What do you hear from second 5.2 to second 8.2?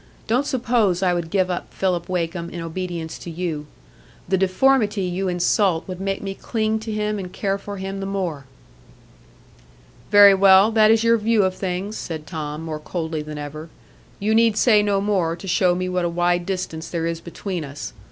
insult would make me cling to him and care for him the